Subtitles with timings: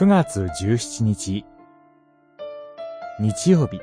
[0.00, 1.44] 9月17日。
[3.20, 3.82] 日曜日。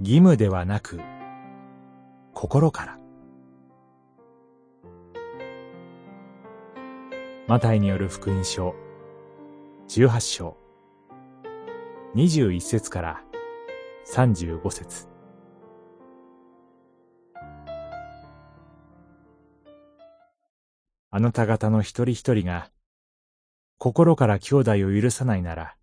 [0.00, 0.98] 義務ではなく
[2.34, 2.98] 心から。
[7.46, 8.74] マタイによる福音書。
[9.86, 10.56] 18章。
[12.16, 13.22] 21節から
[14.12, 15.07] 35節。
[21.10, 22.70] あなた方の一人一人が
[23.78, 25.76] 心から兄弟を許さないなら、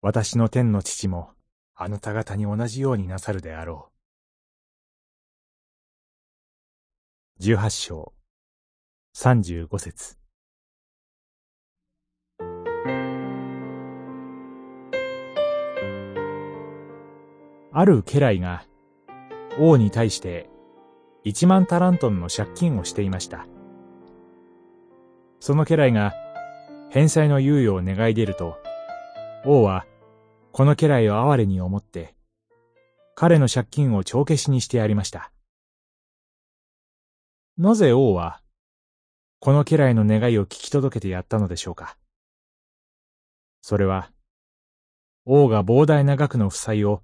[0.00, 1.30] 私の天の父も
[1.76, 3.90] あなた方に同じようになさるであろ
[7.38, 7.42] う。
[7.42, 8.12] 十八章、
[9.12, 10.18] 三十五節。
[17.74, 18.64] ある家来が
[19.58, 20.51] 王に対して
[21.24, 23.46] 一万タラントンの借金をしていました。
[25.40, 26.14] その家来が
[26.90, 28.58] 返済の猶予を願い出ると、
[29.44, 29.86] 王は
[30.52, 32.14] この家来を哀れに思って、
[33.14, 35.32] 彼の借金を帳消しにしてやりました。
[37.56, 38.40] なぜ王は、
[39.40, 41.96] この家来の願いを聞き届けてやったのでしょうか。
[43.62, 44.10] それは、
[45.24, 47.02] 王が膨大な額の負債を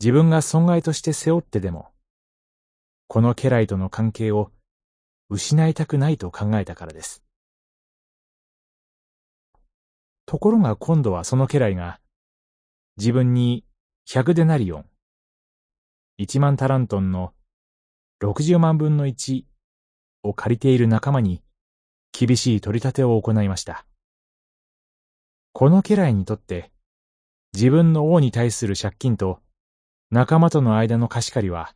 [0.00, 1.89] 自分が損害として背負ってでも、
[3.12, 4.52] この家来との関係を
[5.30, 7.24] 失いたくないと考えたからです。
[10.26, 11.98] ところが今度はその家来が
[12.98, 13.64] 自分に
[14.08, 14.84] 100デナリオン、
[16.20, 17.32] 1万タラントンの
[18.22, 19.42] 60万分の1
[20.22, 21.42] を借りている仲間に
[22.12, 23.86] 厳しい取り立てを行いました。
[25.52, 26.70] この家来にとって
[27.54, 29.40] 自分の王に対する借金と
[30.12, 31.74] 仲間との間の貸し借りは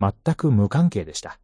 [0.00, 1.38] 全く無関係でした。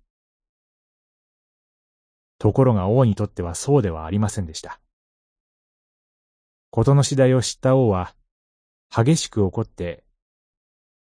[2.39, 4.81] ところが王にとってはそうではありませんでした。
[6.71, 8.15] 事の次第を知った王は、
[8.95, 10.05] 激しく怒って、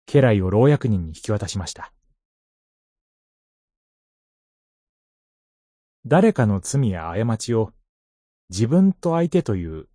[0.06, 1.94] 家来を老役人に引き渡しました。
[6.06, 7.72] 誰かの罪や過ちを
[8.50, 9.88] 自分と相手という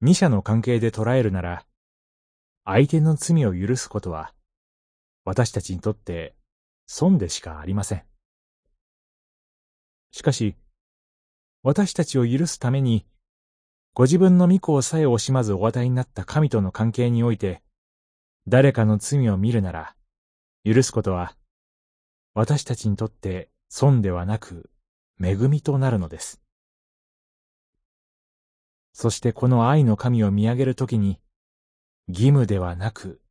[0.00, 1.66] 二者の関係で捉えるなら、
[2.64, 4.32] 相手の罪を許すことは、
[5.24, 6.34] 私たちにとって
[6.92, 8.02] 損でしかありません。
[10.10, 10.56] しかし、
[11.62, 13.06] 私たちを許すために、
[13.94, 17.62] ご自分の御子をさえ惜しまずお与えになった神との関係において、
[18.48, 19.94] 誰かの罪を見るなら、
[20.64, 21.36] 許すことは、
[22.34, 24.68] 私たちにとって損ではなく、
[25.22, 26.42] 恵みとなるのです。
[28.94, 31.20] そしてこの愛の神を見上げるときに、
[32.08, 33.22] 義務ではなく、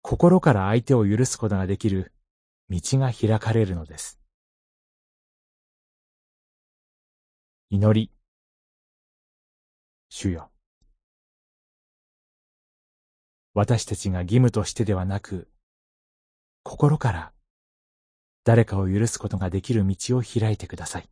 [0.00, 2.14] 心から相手を許すことができる
[2.70, 4.20] 道が開かれるのです。
[7.68, 8.12] 祈り。
[10.08, 10.50] 主よ。
[13.54, 15.50] 私たちが義務としてではなく、
[16.62, 17.32] 心から
[18.44, 21.08] 誰かを許すことができる道を開いてください。